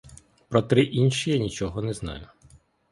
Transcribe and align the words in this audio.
Про 0.49 0.61
три 0.63 0.83
інші 0.83 1.31
я 1.31 1.37
нічого 1.37 1.81
не 1.81 1.93
знаю. 1.93 2.27